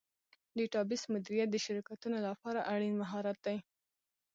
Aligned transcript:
ډیټابیس 0.57 1.03
مدیریت 1.13 1.49
د 1.51 1.57
شرکتونو 1.65 2.17
لپاره 2.27 2.59
اړین 2.73 2.93
مهارت 3.01 3.37
دی. 3.45 3.57